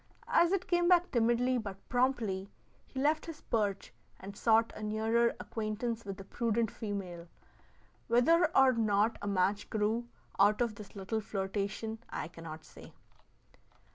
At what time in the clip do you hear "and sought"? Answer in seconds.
4.19-4.73